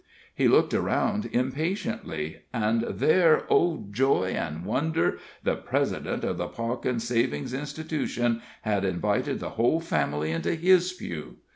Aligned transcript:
He 0.33 0.47
looked 0.47 0.73
around 0.73 1.27
impatiently, 1.27 2.37
and 2.51 2.81
there, 2.89 3.45
O, 3.53 3.85
joy 3.91 4.31
and 4.35 4.65
wonder! 4.65 5.19
the 5.43 5.55
president 5.55 6.23
of 6.23 6.37
the 6.39 6.47
Pawkin 6.47 6.99
Savings' 6.99 7.53
Institution 7.53 8.41
had 8.63 8.83
invited 8.83 9.39
the 9.39 9.49
whole 9.61 9.79
family 9.79 10.31
into 10.31 10.55
his 10.55 10.91
pew! 10.91 11.35